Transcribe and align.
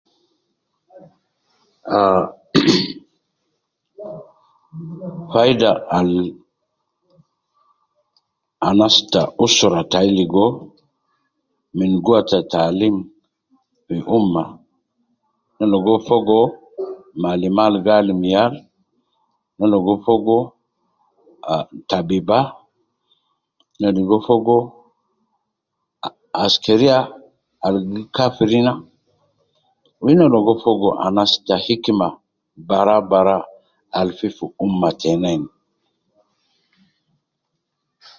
Ah, 1.97 2.25
faida 5.31 5.71
al 5.97 6.11
anas 8.67 8.95
ta 9.11 9.21
usra 9.45 9.81
tayi 9.91 10.09
ligo 10.17 10.45
min 11.77 11.91
guwa 12.03 12.19
ta 12.29 12.39
taalim 12.53 12.95
fi 13.85 13.95
ummah, 14.17 14.49
ne 15.55 15.63
ligo 15.73 15.93
fogo 16.07 16.39
malima 17.21 17.63
al 17.69 17.75
gi 17.83 17.91
alim 17.99 18.21
yal, 18.33 18.53
ne 19.57 19.65
ligo 19.73 19.93
fogo 20.05 20.37
ah 21.53 21.65
tabiba, 21.89 22.39
ne 23.79 23.87
ligo 23.97 24.17
fogo 24.27 24.57
askeria 26.43 26.97
al 27.65 27.75
gi 27.89 28.01
kafir 28.15 28.51
ina, 28.59 28.73
wu 30.01 30.07
ina 30.13 30.25
ligo 30.33 30.53
fogo 30.63 30.89
anas 31.05 31.31
te 31.45 31.55
hikma 31.65 32.07
baraa 32.67 33.01
baraa 33.11 33.43
al 33.99 34.09
fi 34.17 34.27
fi 34.35 34.43
ummah 34.63 34.93
tena 35.01 35.29
ini. 35.35 35.49